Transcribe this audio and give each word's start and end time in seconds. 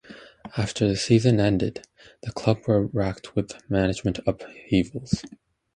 After 0.57 0.87
the 0.87 0.95
season 0.95 1.39
ended, 1.39 1.85
the 2.23 2.31
club 2.31 2.61
were 2.65 2.87
wracked 2.87 3.35
with 3.35 3.51
management 3.69 4.17
upheavals. 4.25 5.21